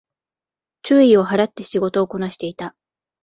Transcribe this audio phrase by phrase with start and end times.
[0.81, 2.75] 注意を払って仕事をこなしていた